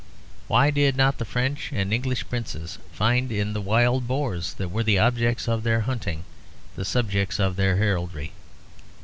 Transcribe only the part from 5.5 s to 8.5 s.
their hunting, the subjects of their heraldry?